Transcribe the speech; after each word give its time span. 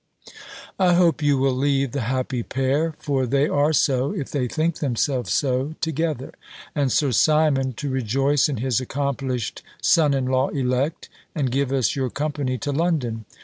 I 0.79 0.93
hope 0.93 1.21
you 1.21 1.37
will 1.37 1.53
leave 1.53 1.91
the 1.91 2.01
happy 2.01 2.41
pair 2.41 2.95
(for 2.97 3.27
they 3.27 3.47
are 3.47 3.71
so, 3.71 4.13
if 4.13 4.31
they 4.31 4.47
think 4.47 4.79
themselves 4.79 5.31
so) 5.31 5.75
together, 5.79 6.33
and 6.73 6.91
Sir 6.91 7.11
Simon 7.11 7.73
to 7.73 7.87
rejoice 7.91 8.49
in 8.49 8.57
his 8.57 8.81
accomplished 8.81 9.61
son 9.79 10.15
in 10.15 10.25
law 10.25 10.47
elect, 10.47 11.07
and 11.35 11.51
give 11.51 11.71
us 11.71 11.95
your 11.95 12.09
company 12.09 12.57
to 12.57 12.71
London. 12.71 13.25